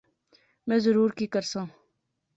میں 0.67 0.79
ضرور 0.85 1.09
کی 1.17 1.27
کرساں 1.33 1.65